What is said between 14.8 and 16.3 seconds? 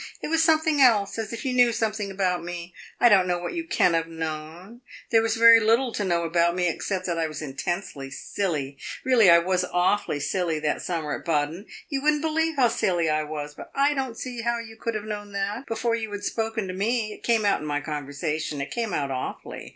have known that before you had